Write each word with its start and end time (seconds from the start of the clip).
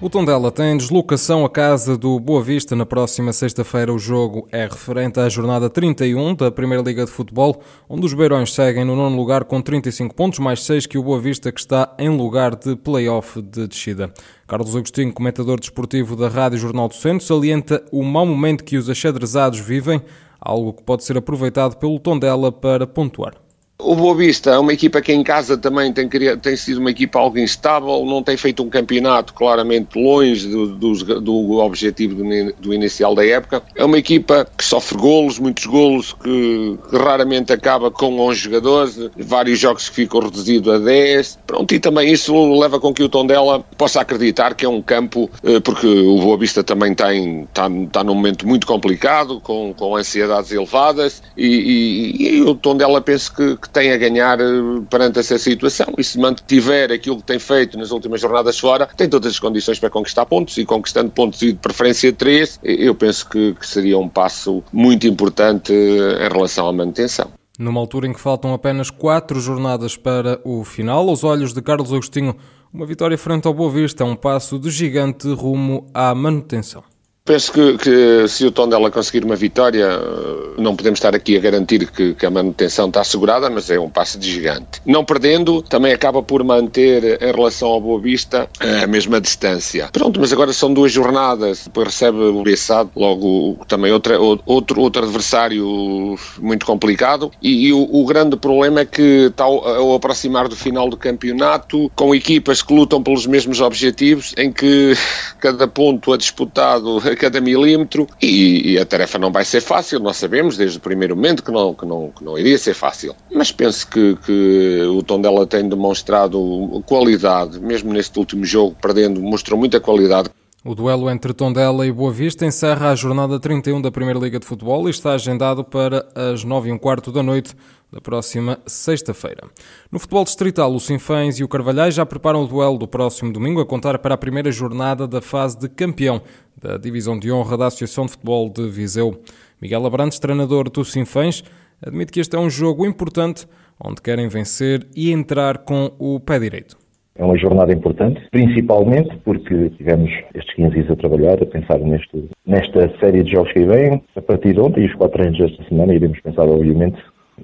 O 0.00 0.08
Tondela 0.08 0.52
tem 0.52 0.76
deslocação 0.76 1.44
à 1.44 1.50
casa 1.50 1.98
do 1.98 2.20
Boa 2.20 2.40
Vista 2.40 2.76
na 2.76 2.86
próxima 2.86 3.32
sexta-feira. 3.32 3.92
O 3.92 3.98
jogo 3.98 4.46
é 4.52 4.62
referente 4.62 5.18
à 5.18 5.28
jornada 5.28 5.68
31 5.68 6.36
da 6.36 6.52
Primeira 6.52 6.84
Liga 6.84 7.04
de 7.04 7.10
Futebol, 7.10 7.60
onde 7.88 8.06
os 8.06 8.14
Beirões 8.14 8.54
seguem 8.54 8.84
no 8.84 8.94
nono 8.94 9.16
lugar 9.16 9.42
com 9.42 9.60
35 9.60 10.14
pontos, 10.14 10.38
mais 10.38 10.62
6 10.62 10.86
que 10.86 10.96
o 10.96 11.02
Boa 11.02 11.18
Vista, 11.18 11.50
que 11.50 11.58
está 11.58 11.96
em 11.98 12.08
lugar 12.16 12.54
de 12.54 12.76
play-off 12.76 13.42
de 13.42 13.66
descida. 13.66 14.12
Carlos 14.46 14.76
Agostinho, 14.76 15.12
comentador 15.12 15.58
desportivo 15.58 16.14
da 16.14 16.28
Rádio 16.28 16.58
Jornal 16.58 16.86
do 16.86 16.94
Centro, 16.94 17.26
salienta 17.26 17.84
o 17.90 18.04
mau 18.04 18.24
momento 18.24 18.62
que 18.62 18.76
os 18.76 18.88
achadrezados 18.88 19.58
vivem 19.58 20.00
algo 20.40 20.74
que 20.74 20.84
pode 20.84 21.02
ser 21.02 21.18
aproveitado 21.18 21.76
pelo 21.76 21.98
Tondela 21.98 22.52
para 22.52 22.86
pontuar. 22.86 23.47
O 23.80 23.94
Boa 23.94 24.12
Vista 24.12 24.50
é 24.50 24.58
uma 24.58 24.72
equipa 24.72 25.00
que 25.00 25.12
em 25.12 25.22
casa 25.22 25.56
também 25.56 25.92
tem, 25.92 26.08
tem, 26.08 26.56
sido 26.56 26.80
uma 26.80 26.90
equipa 26.90 27.20
algo 27.20 27.38
instável, 27.38 28.04
não 28.04 28.24
tem 28.24 28.36
feito 28.36 28.60
um 28.60 28.68
campeonato 28.68 29.32
claramente 29.32 29.96
longe 29.96 30.48
do, 30.48 30.66
do, 30.66 31.20
do 31.20 31.58
objetivo 31.58 32.16
do, 32.16 32.52
do, 32.54 32.74
inicial 32.74 33.14
da 33.14 33.24
época. 33.24 33.62
É 33.76 33.84
uma 33.84 33.96
equipa 33.96 34.48
que 34.56 34.64
sofre 34.64 34.98
golos, 34.98 35.38
muitos 35.38 35.64
golos, 35.66 36.12
que, 36.12 36.76
que, 36.90 36.96
raramente 36.96 37.52
acaba 37.52 37.88
com 37.88 38.18
11 38.18 38.40
jogadores, 38.40 39.10
vários 39.16 39.60
jogos 39.60 39.88
que 39.88 39.94
ficam 39.94 40.22
reduzidos 40.22 40.74
a 40.74 40.78
10. 40.78 41.38
Pronto, 41.46 41.72
e 41.72 41.78
também 41.78 42.12
isso 42.12 42.34
leva 42.58 42.80
com 42.80 42.92
que 42.92 43.04
o 43.04 43.08
Tondela 43.08 43.60
possa 43.60 44.00
acreditar 44.00 44.56
que 44.56 44.66
é 44.66 44.68
um 44.68 44.82
campo, 44.82 45.30
eh, 45.44 45.60
porque 45.60 45.86
o 45.86 46.18
Boa 46.18 46.36
Vista 46.36 46.64
também 46.64 46.96
tem, 46.96 47.42
está, 47.44 47.68
está 47.68 48.02
num 48.02 48.16
momento 48.16 48.44
muito 48.44 48.66
complicado, 48.66 49.40
com, 49.40 49.72
com 49.72 49.94
ansiedades 49.94 50.50
elevadas, 50.50 51.22
e, 51.36 51.46
e, 51.46 52.38
e 52.38 52.42
o 52.42 52.56
Tondela 52.56 53.00
penso 53.00 53.32
que, 53.32 53.56
que 53.56 53.67
que 53.68 53.74
tem 53.74 53.92
a 53.92 53.96
ganhar 53.96 54.40
eh, 54.40 54.44
perante 54.90 55.18
essa 55.18 55.38
situação. 55.38 55.94
E 55.96 56.02
se 56.02 56.18
mantiver 56.18 56.90
aquilo 56.90 57.18
que 57.18 57.22
tem 57.22 57.38
feito 57.38 57.78
nas 57.78 57.90
últimas 57.90 58.20
jornadas 58.20 58.58
fora, 58.58 58.86
tem 58.86 59.08
todas 59.08 59.32
as 59.32 59.38
condições 59.38 59.78
para 59.78 59.90
conquistar 59.90 60.26
pontos 60.26 60.56
e 60.56 60.64
conquistando 60.64 61.10
pontos 61.10 61.42
e 61.42 61.52
de 61.52 61.58
preferência 61.58 62.12
3, 62.12 62.60
eu 62.62 62.94
penso 62.94 63.28
que, 63.28 63.54
que 63.54 63.66
seria 63.66 63.98
um 63.98 64.08
passo 64.08 64.62
muito 64.72 65.06
importante 65.06 65.72
eh, 65.72 66.26
em 66.26 66.32
relação 66.32 66.66
à 66.66 66.72
manutenção. 66.72 67.30
Numa 67.58 67.80
altura 67.80 68.06
em 68.06 68.12
que 68.12 68.20
faltam 68.20 68.54
apenas 68.54 68.88
quatro 68.88 69.40
jornadas 69.40 69.96
para 69.96 70.40
o 70.44 70.64
final, 70.64 71.08
aos 71.08 71.24
olhos 71.24 71.52
de 71.52 71.60
Carlos 71.60 71.92
Agostinho, 71.92 72.36
uma 72.72 72.86
vitória 72.86 73.18
frente 73.18 73.46
ao 73.46 73.54
Boa 73.54 73.70
Vista 73.70 74.04
é 74.04 74.06
um 74.06 74.14
passo 74.14 74.58
de 74.58 74.70
gigante 74.70 75.28
rumo 75.32 75.86
à 75.92 76.14
manutenção. 76.14 76.84
Penso 77.28 77.52
que, 77.52 77.76
que, 77.76 78.26
se 78.26 78.46
o 78.46 78.50
Tondela 78.50 78.90
conseguir 78.90 79.22
uma 79.22 79.36
vitória, 79.36 79.84
eh, 79.84 80.54
não 80.56 80.74
podemos 80.74 80.96
estar 80.96 81.14
aqui 81.14 81.36
a 81.36 81.40
garantir 81.40 81.86
que, 81.90 82.14
que, 82.14 82.24
a 82.24 82.30
manutenção 82.30 82.88
está 82.88 83.02
assegurada, 83.02 83.50
mas 83.50 83.68
é 83.68 83.78
um 83.78 83.90
passo 83.90 84.18
de 84.18 84.32
gigante. 84.32 84.80
Não 84.86 85.04
perdendo, 85.04 85.60
também 85.60 85.92
acaba 85.92 86.22
por 86.22 86.42
manter 86.42 87.22
em 87.22 87.30
relação 87.30 87.68
ao 87.68 87.82
Boa 87.82 88.00
Vista 88.00 88.48
a 88.58 88.86
mesma 88.86 89.20
distância. 89.20 89.90
Pronto, 89.92 90.18
mas 90.18 90.32
agora 90.32 90.54
são 90.54 90.72
duas 90.72 90.90
jornadas, 90.90 91.64
depois 91.64 91.88
recebe 91.88 92.16
o 92.16 92.42
Bessado, 92.42 92.90
logo 92.96 93.58
também 93.68 93.92
outra, 93.92 94.18
outro, 94.18 94.80
outro 94.80 95.02
adversário 95.02 96.16
muito 96.38 96.64
complicado 96.64 97.30
e, 97.42 97.66
e 97.66 97.72
o, 97.74 97.88
o, 97.92 98.06
grande 98.06 98.38
problema 98.38 98.80
é 98.80 98.86
que 98.86 99.26
está 99.26 99.44
ao, 99.44 99.68
ao 99.68 99.94
aproximar 99.94 100.48
do 100.48 100.56
final 100.56 100.88
do 100.88 100.96
campeonato, 100.96 101.92
com 101.94 102.14
equipas 102.14 102.62
que 102.62 102.72
lutam 102.72 103.02
pelos 103.02 103.26
mesmos 103.26 103.60
objetivos, 103.60 104.32
em 104.38 104.50
que 104.50 104.94
cada 105.38 105.68
ponto 105.68 106.10
a 106.14 106.16
disputado 106.16 106.98
cada 107.18 107.40
milímetro 107.40 108.06
e, 108.22 108.72
e, 108.72 108.78
a 108.78 108.86
tarefa 108.86 109.18
não 109.18 109.30
vai 109.30 109.44
ser 109.44 109.60
fácil, 109.60 110.00
nós 110.00 110.16
sabemos 110.16 110.56
desde 110.56 110.78
o 110.78 110.80
primeiro 110.80 111.14
momento 111.14 111.42
que 111.42 111.50
não, 111.50 111.74
que 111.74 111.84
não, 111.84 112.10
que 112.16 112.24
não 112.24 112.38
iria 112.38 112.56
ser 112.56 112.74
fácil. 112.74 113.14
Mas 113.30 113.52
penso 113.52 113.86
que, 113.88 114.16
que 114.24 114.82
o 114.88 115.02
Tondela 115.02 115.46
tem 115.46 115.68
demonstrado 115.68 116.82
qualidade, 116.86 117.60
mesmo 117.60 117.92
neste 117.92 118.18
último 118.18 118.44
jogo, 118.44 118.76
perdendo, 118.80 119.20
mostrou 119.20 119.58
muita 119.58 119.80
qualidade. 119.80 120.30
O 120.64 120.74
duelo 120.74 121.08
entre 121.08 121.32
Tondela 121.32 121.86
e 121.86 121.92
Boa 121.92 122.12
Vista 122.12 122.44
encerra 122.44 122.90
a 122.90 122.94
jornada 122.94 123.38
31 123.38 123.80
da 123.80 123.90
Primeira 123.90 124.18
Liga 124.18 124.38
de 124.38 124.46
Futebol 124.46 124.88
e 124.88 124.90
está 124.90 125.12
agendado 125.12 125.64
para 125.64 126.06
as 126.14 126.42
9 126.42 126.68
e 126.68 126.72
um 126.72 126.78
quarto 126.78 127.12
da 127.12 127.22
noite 127.22 127.54
da 127.92 128.00
próxima 128.00 128.58
sexta-feira. 128.66 129.48
No 129.90 129.98
futebol 129.98 130.24
distrital, 130.24 130.72
o 130.72 130.80
Sinfãs 130.80 131.38
e 131.38 131.44
o 131.44 131.48
Carvalhais 131.48 131.94
já 131.94 132.04
preparam 132.04 132.42
o 132.42 132.46
duelo 132.46 132.78
do 132.78 132.86
próximo 132.86 133.32
domingo 133.32 133.60
a 133.60 133.66
contar 133.66 133.98
para 133.98 134.14
a 134.14 134.18
primeira 134.18 134.52
jornada 134.52 135.06
da 135.08 135.22
fase 135.22 135.58
de 135.58 135.68
campeão 135.68 136.20
da 136.60 136.76
Divisão 136.76 137.18
de 137.18 137.32
Honra 137.32 137.56
da 137.56 137.66
Associação 137.66 138.04
de 138.06 138.12
Futebol 138.12 138.50
de 138.50 138.68
Viseu. 138.68 139.20
Miguel 139.60 139.86
Abrantes, 139.86 140.18
treinador 140.18 140.68
do 140.70 140.84
Sinfãs, 140.84 141.42
admite 141.80 142.12
que 142.12 142.20
este 142.20 142.36
é 142.36 142.38
um 142.38 142.50
jogo 142.50 142.84
importante 142.84 143.46
onde 143.82 144.02
querem 144.02 144.28
vencer 144.28 144.86
e 144.94 145.12
entrar 145.12 145.58
com 145.58 145.92
o 145.98 146.20
pé 146.20 146.38
direito. 146.38 146.76
É 147.16 147.24
uma 147.24 147.36
jornada 147.36 147.72
importante, 147.72 148.20
principalmente 148.30 149.16
porque 149.24 149.70
tivemos 149.70 150.08
estes 150.34 150.54
15 150.54 150.70
dias 150.70 150.90
a 150.90 150.96
trabalhar, 150.96 151.42
a 151.42 151.46
pensar 151.46 151.78
neste, 151.80 152.28
nesta 152.46 152.96
série 153.00 153.24
de 153.24 153.32
jogos 153.32 153.52
que 153.52 153.64
vêm. 153.64 154.00
A 154.14 154.22
partir 154.22 154.52
de 154.52 154.60
ontem 154.60 154.82
e 154.82 154.86
os 154.86 154.94
quatro 154.94 155.18
treinos 155.18 155.38
desta 155.38 155.64
semana 155.68 155.94
iremos 155.94 156.20
pensar, 156.20 156.42
obviamente, 156.42 156.96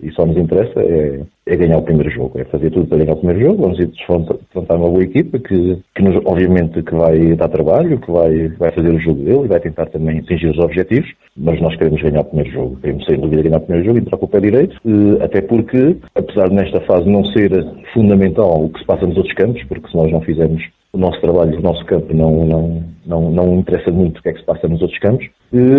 e 0.03 0.11
só 0.13 0.27
nos 0.27 0.37
interessa 0.37 0.81
é, 0.81 1.21
é, 1.47 1.57
ganhar 1.57 1.79
o 1.79 1.83
primeiro 1.83 2.11
jogo, 2.11 2.39
é 2.39 2.45
fazer 2.45 2.71
tudo 2.71 2.87
para 2.87 2.99
ganhar 2.99 3.13
o 3.13 3.17
primeiro 3.17 3.41
jogo. 3.41 3.63
Vamos 3.63 3.79
ir 3.79 3.87
defrontar 3.87 4.77
uma 4.77 4.91
boa 4.91 5.03
equipa 5.03 5.39
que, 5.39 5.79
que 5.95 6.03
nos, 6.03 6.17
obviamente 6.25 6.83
que 6.83 6.95
vai 6.95 7.35
dar 7.35 7.49
trabalho, 7.49 8.01
que 8.01 8.11
vai, 8.11 8.49
vai 8.49 8.73
fazer 8.73 8.95
o 8.95 9.01
jogo 9.01 9.23
dele 9.23 9.45
e 9.45 9.49
vai 9.49 9.61
tentar 9.61 9.87
também 9.87 10.19
atingir 10.19 10.49
os 10.49 10.59
objetivos, 10.59 11.11
mas 11.37 11.61
nós 11.61 11.77
queremos 11.77 12.03
ganhar 12.03 12.21
o 12.21 12.25
primeiro 12.25 12.51
jogo. 12.51 12.77
Queremos 12.77 13.05
sem 13.07 13.19
dúvida 13.19 13.43
ganhar 13.43 13.59
o 13.59 13.61
primeiro 13.61 13.87
jogo 13.87 13.99
e 13.99 14.03
entrar 14.03 14.19
com 14.19 14.27
o 14.27 14.29
pé 14.29 14.41
direito, 14.41 14.77
eh, 14.87 15.25
até 15.25 15.41
porque, 15.41 15.97
apesar 16.15 16.49
de 16.49 16.55
nesta 16.55 16.81
fase 16.83 17.09
não 17.09 17.25
ser 17.27 17.51
fundamental 17.93 18.65
o 18.65 18.71
que 18.71 18.81
se 18.81 18.87
passa 18.87 19.07
nos 19.07 19.17
outros 19.17 19.35
campos, 19.35 19.63
porque 19.65 19.89
se 19.89 19.97
nós 19.97 20.11
não 20.11 20.21
fizermos 20.21 20.63
o 20.93 20.99
nosso 20.99 21.21
trabalho, 21.21 21.59
o 21.59 21.63
nosso 21.63 21.85
campo 21.87 22.15
não, 22.15 22.47
não, 22.47 22.85
não, 23.05 23.31
não 23.31 23.55
interessa 23.59 23.91
muito 23.91 24.19
o 24.19 24.23
que 24.23 24.29
é 24.29 24.33
que 24.33 24.39
se 24.39 24.47
passa 24.47 24.69
nos 24.69 24.81
outros 24.81 24.99
campos, 25.01 25.27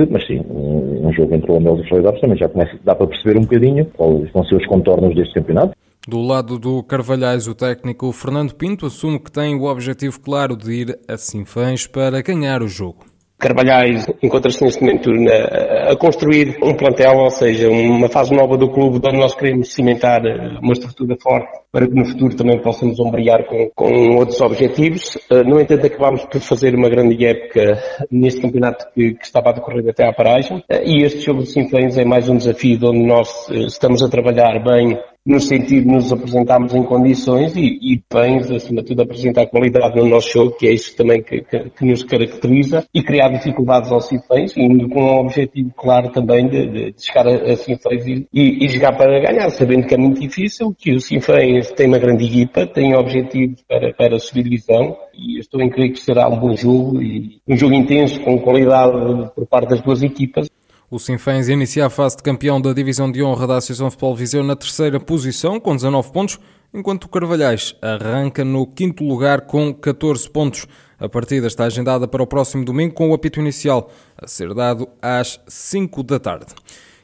mas 0.10 0.26
sim, 0.26 0.42
um, 0.50 1.08
um 1.08 1.14
jogo 1.14 1.36
entre 1.36 1.52
o 1.52 1.56
Lamelo 1.56 1.80
e 1.80 1.82
o 1.82 1.88
Floridados 1.88 2.22
também 2.22 2.38
já 2.38 2.48
começa, 2.48 2.78
dá 2.84 2.96
para 2.96 3.08
perceber 3.08 3.38
um 3.38 3.42
bocadinho 3.42 3.86
quais 3.86 4.32
vão 4.32 4.44
ser 4.46 4.56
os 4.56 4.66
contornos 4.68 5.16
deste 5.16 5.34
campeonato. 5.34 5.76
Do 6.08 6.22
lado 6.22 6.60
do 6.60 6.84
Carvalhais, 6.84 7.48
o 7.48 7.56
técnico 7.56 8.12
Fernando 8.12 8.54
Pinto 8.54 8.86
assume 8.86 9.20
que 9.20 9.32
tem 9.32 9.56
o 9.56 9.64
objetivo 9.64 10.20
claro 10.20 10.56
de 10.56 10.72
ir 10.72 11.00
a 11.08 11.18
Sinfãs 11.18 11.88
para 11.88 12.22
ganhar 12.22 12.62
o 12.62 12.68
jogo. 12.68 13.06
Carvalhais 13.46 14.08
encontra-se 14.24 14.64
neste 14.64 14.82
momento 14.82 15.12
na, 15.12 15.92
a 15.92 15.96
construir 15.96 16.58
um 16.64 16.74
plantel, 16.74 17.18
ou 17.20 17.30
seja, 17.30 17.70
uma 17.70 18.10
fase 18.10 18.34
nova 18.34 18.58
do 18.58 18.72
clube 18.72 19.00
onde 19.08 19.20
nós 19.20 19.36
queremos 19.36 19.72
cimentar 19.72 20.26
eh, 20.26 20.58
uma 20.64 20.74
estrutura 20.74 21.16
forte 21.22 21.60
para 21.72 21.86
que 21.88 21.94
no 21.94 22.04
futuro 22.06 22.36
também 22.36 22.60
possamos 22.60 23.00
ombrear 23.00 23.46
com, 23.46 23.70
com 23.76 24.16
outros 24.16 24.42
objetivos. 24.42 25.16
Eh, 25.30 25.44
no 25.44 25.62
entanto, 25.62 25.86
acabámos 25.86 26.26
por 26.26 26.42
fazer 26.42 26.74
uma 26.74 26.90
grande 26.90 27.24
época 27.24 27.84
neste 28.10 28.42
campeonato 28.42 28.88
que, 28.96 29.14
que 29.14 29.26
estava 29.26 29.50
a 29.50 29.54
decorrer 29.54 29.88
até 29.90 30.08
à 30.08 30.12
paragem 30.12 30.64
eh, 30.68 30.82
e 30.84 31.04
este 31.04 31.20
jogo 31.20 31.44
de 31.44 31.52
Sinfãs 31.52 32.00
é 32.00 32.04
mais 32.04 32.28
um 32.28 32.38
desafio 32.38 32.80
onde 32.82 33.06
nós 33.06 33.48
estamos 33.52 34.02
a 34.02 34.10
trabalhar 34.10 34.58
bem 34.64 34.98
no 35.26 35.40
sentido 35.40 35.88
de 35.88 35.92
nos 35.92 36.14
apresentarmos 36.14 36.76
em 36.76 36.84
condições 36.84 37.56
e, 37.56 37.80
e 37.82 38.04
bem, 38.14 38.38
acima 38.38 38.82
de 38.82 38.90
tudo, 38.90 39.02
apresentar 39.02 39.48
qualidade 39.48 40.00
no 40.00 40.08
nosso 40.08 40.32
jogo, 40.32 40.52
que 40.52 40.68
é 40.68 40.74
isso 40.74 40.96
também 40.96 41.24
que, 41.24 41.42
que, 41.42 41.70
que 41.72 41.86
nos 41.86 42.04
caracteriza, 42.04 42.86
e 42.94 43.02
criar 43.02 43.30
dificuldades 43.30 43.92
aos 43.92 44.08
Sinfãs, 44.08 44.56
indo 44.56 44.88
com 44.88 45.02
um 45.02 45.20
objetivo 45.22 45.72
claro 45.76 46.10
também 46.12 46.48
de, 46.48 46.92
de 46.92 47.04
chegar 47.04 47.28
a, 47.28 47.32
a 47.32 47.54
e, 47.54 48.28
e, 48.32 48.66
e, 48.66 48.68
jogar 48.70 48.96
para 48.96 49.20
ganhar, 49.20 49.50
sabendo 49.50 49.88
que 49.88 49.96
é 49.96 49.98
muito 49.98 50.22
difícil, 50.22 50.76
que 50.78 50.94
o 50.94 51.02
Sinfãs 51.02 51.72
tem 51.72 51.88
uma 51.88 51.98
grande 51.98 52.26
equipa, 52.26 52.68
tem 52.68 52.96
objetivos 52.96 53.64
para, 53.68 53.94
para 53.94 54.20
subir 54.20 54.44
divisão, 54.44 54.96
e 55.18 55.40
estou 55.40 55.60
em 55.60 55.70
crer 55.70 55.92
que 55.92 56.00
será 56.00 56.30
um 56.30 56.40
bom 56.40 56.56
jogo, 56.56 57.02
e 57.02 57.40
um 57.48 57.58
jogo 57.58 57.74
intenso, 57.74 58.20
com 58.22 58.38
qualidade 58.38 59.32
por 59.34 59.48
parte 59.48 59.70
das 59.70 59.82
duas 59.82 60.04
equipas. 60.04 60.48
O 60.90 61.00
Sinfãs 61.00 61.50
inicia 61.50 61.88
a 61.88 61.90
fase 61.90 62.18
de 62.18 62.22
campeão 62.22 62.62
da 62.62 62.72
Divisão 62.72 63.12
de 63.12 63.24
Honra 63.24 63.48
da 63.48 63.58
Associação 63.58 63.90
Futebol 63.90 64.16
Viseu 64.16 64.44
na 64.44 64.56
terceira 64.56 65.00
posição, 65.00 65.60
com 65.60 65.76
19 65.76 66.12
pontos, 66.12 66.40
enquanto 66.72 67.06
o 67.06 67.10
Carvalhais 67.10 67.76
arranca 67.82 68.46
no 68.46 68.68
quinto 68.68 69.04
lugar 69.04 69.42
com 69.42 69.74
14 69.74 70.30
pontos. 70.30 70.68
A 71.00 71.10
partida 71.10 71.48
está 71.48 71.66
agendada 71.66 72.08
para 72.08 72.22
o 72.22 72.28
próximo 72.28 72.64
domingo 72.64 72.94
com 72.94 73.10
o 73.10 73.16
apito 73.16 73.40
inicial 73.40 73.90
a 74.16 74.28
ser 74.28 74.54
dado 74.54 74.88
às 75.02 75.42
5 75.48 76.04
da 76.04 76.20
tarde. 76.20 76.54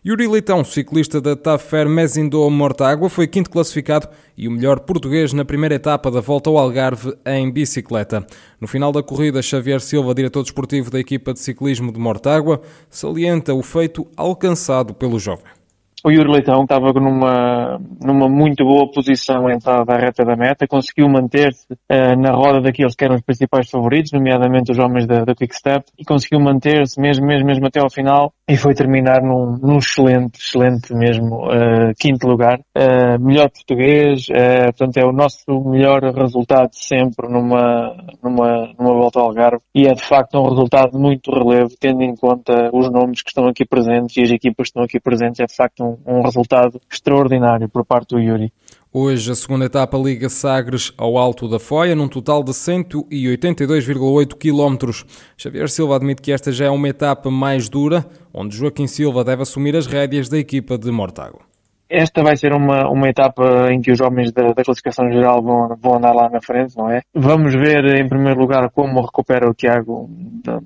Yuri 0.04 0.28
Leitão, 0.28 0.64
ciclista 0.64 1.22
da 1.22 1.36
Tafer 1.36 1.88
Mezindo 1.88 2.50
Mortágua, 2.50 3.08
foi 3.08 3.28
quinto 3.28 3.52
classificado 3.52 4.10
e 4.36 4.48
o 4.48 4.52
melhor 4.52 4.80
português 4.80 5.32
na 5.32 5.46
primeira 5.46 5.76
etapa 5.76 6.10
da 6.10 6.20
volta 6.20 6.50
ao 6.50 6.58
Algarve 6.58 7.14
em 7.24 7.52
bicicleta. 7.52 8.26
No 8.60 8.68
final 8.68 8.92
da 8.92 9.04
corrida, 9.04 9.44
Xavier 9.44 9.80
Silva, 9.80 10.16
diretor 10.16 10.42
desportivo 10.42 10.90
da 10.90 11.00
equipa 11.00 11.34
de 11.34 11.40
ciclismo 11.40 11.92
de 11.92 12.00
Mortágua, 12.00 12.64
salienta 12.90 13.54
o 13.54 13.62
feito 13.62 14.08
alcançado 14.18 14.92
pelo 14.92 15.20
jovem. 15.20 15.61
O 16.04 16.12
Yuri 16.12 16.32
Leitão 16.32 16.64
estava 16.64 16.92
numa, 16.94 17.80
numa 18.02 18.28
muito 18.28 18.64
boa 18.64 18.90
posição 18.92 19.50
entrada 19.50 19.94
à 19.94 19.98
reta 19.98 20.24
da 20.26 20.36
meta, 20.36 20.68
conseguiu 20.68 21.08
manter-se 21.08 21.66
uh, 21.72 22.20
na 22.20 22.32
roda 22.32 22.62
daqueles 22.62 22.96
que 22.96 23.06
eram 23.06 23.16
os 23.16 23.22
principais 23.22 23.70
favoritos, 23.70 24.12
nomeadamente 24.12 24.72
os 24.72 24.80
homens 24.80 25.06
da, 25.06 25.24
da 25.24 25.36
Quick 25.36 25.56
Step, 25.56 25.86
e 25.98 26.04
conseguiu 26.04 26.40
manter-se 26.40 27.00
mesmo, 27.00 27.26
mesmo, 27.26 27.46
mesmo 27.46 27.68
até 27.68 27.80
ao 27.80 27.90
final 27.90 28.34
e 28.48 28.58
foi 28.58 28.74
terminar 28.74 29.22
num, 29.22 29.58
num 29.62 29.78
excelente, 29.78 30.40
excelente 30.40 30.94
mesmo 30.94 31.46
uh, 31.48 31.94
quinto 32.00 32.28
lugar. 32.28 32.60
Uh, 32.76 33.24
melhor 33.24 33.50
português, 33.50 34.26
portanto 34.26 34.98
é 34.98 35.06
o 35.06 35.12
nosso 35.12 35.46
melhor 35.66 36.02
resultado 36.14 36.70
sempre 36.74 37.28
numa, 37.30 37.96
numa, 38.24 38.74
numa 38.78 38.94
volta 38.94 39.20
ao 39.20 39.28
Algarve 39.28 39.62
e 39.74 39.88
é 39.88 39.94
de 39.94 40.04
facto 40.04 40.38
um 40.38 40.50
resultado 40.50 40.98
muito 40.98 41.32
relevo, 41.32 41.72
tendo 41.80 42.02
em 42.02 42.16
conta 42.16 42.70
os 42.74 42.90
nomes 42.92 43.22
que 43.22 43.30
estão 43.30 43.48
aqui 43.48 43.66
presentes 43.66 44.18
e 44.18 44.22
as 44.22 44.32
equipas 44.32 44.66
que 44.66 44.70
estão 44.70 44.84
aqui 44.84 45.00
presentes, 45.00 45.40
é 45.40 45.46
de 45.46 45.56
facto 45.56 45.84
um, 45.84 45.91
um 46.06 46.22
resultado 46.22 46.80
extraordinário 46.90 47.68
por 47.70 47.86
parte 47.86 48.16
do 48.16 48.20
Yuri. 48.20 48.52
Hoje 48.94 49.32
a 49.32 49.36
segunda 49.36 49.66
etapa 49.66 49.98
liga 49.98 50.28
Sagres 50.28 50.92
ao 50.98 51.18
Alto 51.18 51.48
da 51.48 51.60
Foia, 51.60 51.96
num 51.96 52.10
total 52.10 52.44
de 52.44 52.52
182,8 52.52 54.36
km. 54.36 55.06
Xavier 55.38 55.70
Silva 55.70 55.96
admite 55.96 56.22
que 56.22 56.32
esta 56.32 56.52
já 56.52 56.66
é 56.66 56.70
uma 56.70 56.90
etapa 56.90 57.32
mais 57.32 57.70
dura, 57.70 58.06
onde 58.34 58.58
Joaquim 58.58 58.88
Silva 58.88 59.24
deve 59.24 59.44
assumir 59.44 59.76
as 59.78 59.88
rédeas 59.88 60.28
da 60.28 60.38
equipa 60.38 60.78
de 60.78 60.92
Mortágua. 60.92 61.51
Esta 61.92 62.24
vai 62.24 62.38
ser 62.38 62.54
uma, 62.54 62.90
uma 62.90 63.10
etapa 63.10 63.68
em 63.70 63.82
que 63.82 63.92
os 63.92 64.00
homens 64.00 64.32
da, 64.32 64.54
da 64.54 64.64
classificação 64.64 65.12
geral 65.12 65.44
vão, 65.44 65.76
vão 65.78 65.98
andar 65.98 66.14
lá 66.14 66.30
na 66.30 66.40
frente, 66.42 66.78
não 66.78 66.90
é? 66.90 67.02
Vamos 67.14 67.54
ver, 67.54 67.84
em 68.00 68.08
primeiro 68.08 68.40
lugar, 68.40 68.70
como 68.72 69.02
recupera 69.02 69.50
o 69.50 69.54
Tiago, 69.54 70.10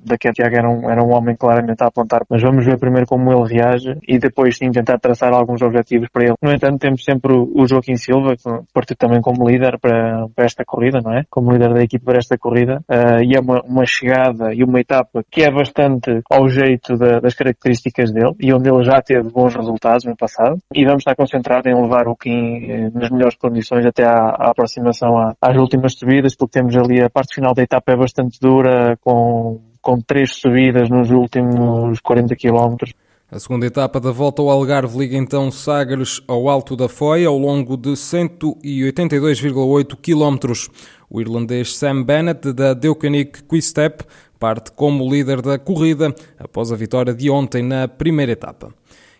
daqui 0.05 0.27
a 0.29 0.31
Tiago 0.31 0.55
era 0.55 0.69
um, 0.69 0.89
era 0.89 1.03
um 1.03 1.11
homem 1.11 1.35
claramente 1.35 1.83
a 1.83 1.87
apontar, 1.87 2.21
mas 2.29 2.43
vamos 2.43 2.63
ver 2.63 2.77
primeiro 2.77 3.07
como 3.07 3.31
ele 3.31 3.55
reage 3.55 3.97
e 4.07 4.19
depois 4.19 4.55
sim 4.55 4.69
tentar 4.69 4.99
traçar 4.99 5.33
alguns 5.33 5.63
objetivos 5.63 6.09
para 6.13 6.25
ele. 6.25 6.35
No 6.41 6.51
entanto, 6.51 6.77
temos 6.77 7.03
sempre 7.03 7.33
o 7.33 7.65
Joaquim 7.67 7.95
Silva, 7.95 8.35
que 8.35 8.43
partiu 8.71 8.95
também 8.95 9.19
como 9.19 9.49
líder 9.49 9.79
para, 9.79 10.27
para 10.35 10.45
esta 10.45 10.63
corrida, 10.63 10.99
não 11.03 11.11
é? 11.11 11.23
Como 11.29 11.51
líder 11.51 11.73
da 11.73 11.81
equipe 11.81 12.05
para 12.05 12.19
esta 12.19 12.37
corrida, 12.37 12.83
uh, 12.87 13.23
e 13.23 13.35
é 13.35 13.39
uma, 13.39 13.61
uma 13.61 13.85
chegada 13.85 14.53
e 14.53 14.63
uma 14.63 14.79
etapa 14.79 15.23
que 15.31 15.41
é 15.41 15.51
bastante 15.51 16.21
ao 16.29 16.47
jeito 16.47 16.95
da, 16.97 17.19
das 17.19 17.33
características 17.33 18.11
dele 18.11 18.35
e 18.39 18.53
onde 18.53 18.69
ele 18.69 18.83
já 18.83 19.01
teve 19.01 19.29
bons 19.29 19.55
resultados 19.55 20.05
no 20.05 20.15
passado 20.15 20.57
e 20.73 20.85
vamos 20.85 21.01
estar 21.01 21.14
concentrado 21.15 21.69
em 21.69 21.73
levar 21.73 22.07
o 22.07 22.15
Kim 22.15 22.69
eh, 22.69 22.91
nas 22.93 23.09
melhores 23.09 23.35
condições 23.35 23.85
até 23.85 24.03
à, 24.03 24.29
à 24.29 24.51
aproximação 24.51 25.17
à, 25.17 25.35
às 25.41 25.57
últimas 25.57 25.93
subidas, 25.93 26.35
porque 26.35 26.59
temos 26.59 26.75
ali 26.75 27.01
a 27.01 27.09
parte 27.09 27.35
final 27.35 27.53
da 27.53 27.63
etapa 27.63 27.91
é 27.91 27.97
bastante 27.97 28.39
dura, 28.39 28.97
com, 29.01 29.59
com 29.81 29.99
três 29.99 30.35
subidas 30.35 30.89
nos 30.89 31.11
últimos 31.11 31.99
40 31.99 32.35
km. 32.35 32.75
A 33.31 33.39
segunda 33.39 33.65
etapa 33.65 33.99
da 33.99 34.11
volta 34.11 34.41
ao 34.41 34.51
Algarve 34.51 34.99
liga 34.99 35.17
então 35.17 35.49
Sagres 35.49 36.21
ao 36.27 36.47
Alto 36.47 36.75
da 36.75 36.87
Foia 36.87 37.27
ao 37.27 37.37
longo 37.37 37.75
de 37.75 37.89
182,8 37.89 39.95
km. 39.95 40.53
O 41.09 41.19
irlandês 41.19 41.75
Sam 41.75 42.03
Bennett 42.03 42.53
da 42.53 42.75
Deucanic 42.75 43.43
Quick-Step 43.43 44.03
parte 44.39 44.71
como 44.71 45.09
líder 45.09 45.41
da 45.41 45.57
corrida 45.57 46.13
após 46.37 46.71
a 46.71 46.75
vitória 46.75 47.13
de 47.13 47.29
ontem 47.29 47.63
na 47.63 47.87
primeira 47.87 48.31
etapa. 48.31 48.73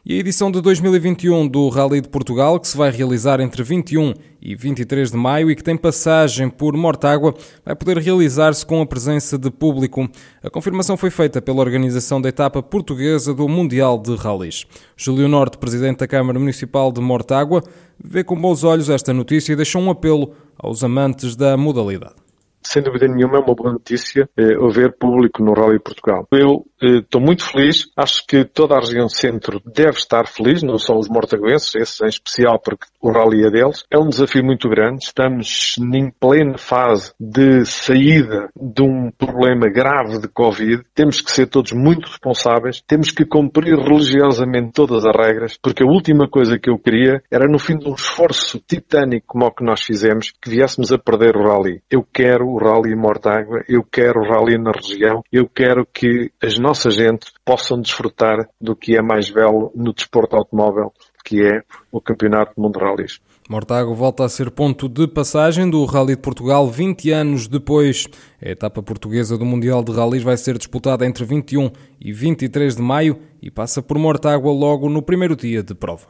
E 0.07 0.13
a 0.13 0.18
edição 0.18 0.52
de 0.52 0.62
2021 0.62 1.48
do 1.48 1.68
Rally 1.68 2.00
de 2.00 2.07
Portugal, 2.07 2.60
que 2.60 2.68
se 2.68 2.78
vai 2.78 2.92
realizar 2.92 3.40
entre 3.40 3.63
21 3.63 4.13
e 4.40 4.56
23 4.56 5.10
de 5.10 5.18
maio 5.18 5.50
e 5.50 5.56
que 5.56 5.63
tem 5.63 5.75
passagem 5.75 6.48
por 6.48 6.78
Mortágua, 6.78 7.34
vai 7.66 7.75
poder 7.75 7.98
realizar-se 7.98 8.63
com 8.63 8.80
a 8.84 8.86
presença 8.86 9.36
de 9.36 9.50
público. 9.50 10.07
A 10.44 10.50
confirmação 10.52 10.96
foi 10.96 11.10
feita 11.10 11.42
pela 11.42 11.60
organização 11.60 12.22
da 12.22 12.30
etapa 12.30 12.62
portuguesa 12.62 13.34
do 13.34 13.50
Mundial 13.50 13.98
de 13.98 14.16
Rallys. 14.16 14.68
Júlio 14.96 15.28
Norte, 15.28 15.57
presidente 15.57 15.98
da 15.98 16.08
Câmara 16.08 16.38
Municipal 16.38 16.92
de 16.92 17.01
Mortágua, 17.01 17.63
vê 18.00 18.24
com 18.24 18.40
bons 18.40 18.63
olhos 18.63 18.92
esta 18.92 19.12
notícia 19.12 19.54
e 19.54 19.56
deixa 19.56 19.80
um 19.80 19.90
apelo 19.90 20.34
aos 20.56 20.84
amantes 20.84 21.36
da 21.36 21.58
modalidade 21.58 22.25
sem 22.66 22.82
dúvida 22.82 23.08
nenhuma 23.08 23.38
é 23.38 23.40
uma 23.40 23.56
boa 23.56 23.74
notícia 23.74 24.28
eh, 24.38 24.56
haver 24.56 24.98
público 24.98 25.44
no 25.44 25.54
Rally 25.54 25.80
Portugal. 25.80 26.28
Eu 26.32 26.66
estou 26.82 27.22
eh, 27.22 27.24
muito 27.24 27.46
feliz, 27.46 27.90
acho 27.96 28.26
que 28.28 28.44
toda 28.44 28.76
a 28.76 28.80
região 28.80 29.08
centro 29.08 29.62
deve 29.66 29.98
estar 29.98 30.28
feliz, 30.28 30.64
não 30.64 30.78
só 30.78 30.98
os 30.98 31.08
mortaguenses, 31.08 31.76
esses 31.76 32.02
em 32.02 32.08
especial 32.08 32.60
porque 32.60 32.88
o 33.06 33.12
Rally 33.12 33.46
é 33.46 33.52
deles. 33.52 33.84
É 33.92 34.00
um 34.00 34.10
desafio 34.10 34.44
muito 34.44 34.68
grande, 34.68 35.04
estamos 35.04 35.75
em 35.80 36.10
plena 36.10 36.57
fase 36.57 37.13
de 37.19 37.63
saída 37.63 38.50
de 38.60 38.81
um 38.81 39.12
problema 39.12 39.69
grave 39.69 40.19
de 40.19 40.28
Covid, 40.28 40.84
temos 40.96 41.22
que 41.22 41.31
ser 41.31 41.46
todos 41.46 41.72
muito 41.72 42.07
responsáveis, 42.07 42.81
temos 42.88 43.12
que 43.12 43.24
cumprir 43.24 43.78
religiosamente 43.78 44.72
todas 44.74 45.06
as 45.06 45.16
regras, 45.16 45.56
porque 45.62 45.84
a 45.84 45.88
última 45.88 46.28
coisa 46.28 46.57
que 46.57 46.69
eu 46.69 46.80
queria 46.80 47.22
era 47.31 47.48
no 47.48 47.60
fim 47.60 47.78
de 47.78 47.88
um 47.88 47.94
esforço 47.94 48.60
titânico 48.60 49.28
como 49.28 49.46
o 49.46 49.51
que 49.51 49.63
nós 49.63 49.84
fizemos, 49.84 50.31
que 50.42 50.50
viéssemos 50.50 50.92
a 50.92 50.98
perder 50.98 51.36
o 51.36 51.44
Rally. 51.44 51.84
Eu 51.92 52.04
quero 52.12 52.48
o 52.48 52.58
Rally 52.58 52.92
em 52.92 53.00
Mortágua, 53.00 53.63
eu 53.69 53.84
quero 53.84 54.22
o 54.22 54.28
Rally 54.28 54.58
na 54.58 54.72
região, 54.72 55.22
eu 55.31 55.48
quero 55.48 55.86
que 55.86 56.31
as 56.42 56.58
nossas 56.58 56.96
gente 56.96 57.28
possam 57.46 57.80
desfrutar 57.80 58.50
do 58.60 58.75
que 58.75 58.98
é 58.98 59.01
mais 59.01 59.30
belo 59.30 59.72
no 59.75 59.94
desporto 59.94 60.36
automóvel, 60.36 60.92
que 61.25 61.44
é 61.44 61.63
o 61.92 62.00
Campeonato 62.00 62.54
do 62.56 62.62
Mundo 62.62 62.77
de 62.77 62.86
Rallys. 62.86 63.19
Mortágua 63.50 63.94
volta 63.94 64.24
a 64.24 64.30
ser 64.30 64.50
ponto 64.51 64.88
de 64.88 65.07
passagem 65.07 65.69
do 65.69 65.83
Rally 65.86 66.16
de 66.16 66.22
Portugal 66.22 66.69
20 66.69 67.12
anos 67.12 67.48
depois. 67.48 68.07
A 68.42 68.50
etapa 68.50 68.81
portuguesa 68.81 69.38
do 69.38 69.44
Mundial 69.44 69.83
de 69.83 69.92
Rallys 69.92 70.24
vai 70.24 70.38
ser 70.38 70.57
disputada 70.57 71.06
entre 71.06 71.25
21 71.25 71.72
e 72.00 72.13
23 72.13 72.75
de 72.75 72.81
maio 72.81 73.19
e 73.42 73.50
passa 73.50 73.81
por 73.81 73.98
Mortágua 73.98 74.51
logo 74.51 74.88
no 74.88 75.01
primeiro 75.01 75.36
dia 75.36 75.62
de 75.63 75.74
prova. 75.74 76.07